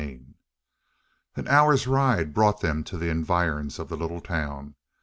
[0.01, 0.15] CHAPTER
[1.35, 4.73] 34 An hour's ride brought them to the environs of the little town.